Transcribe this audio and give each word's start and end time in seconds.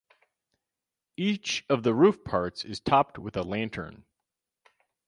Each 1.15 1.63
of 1.69 1.83
the 1.83 1.93
roof 1.93 2.23
parts 2.23 2.65
is 2.65 2.79
topped 2.79 3.19
with 3.19 3.37
a 3.37 3.43
lantern. 3.43 4.05